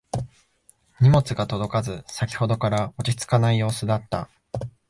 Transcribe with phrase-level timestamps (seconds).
[0.99, 4.31] 荷物が届かず先ほどから落ち着かない様子だった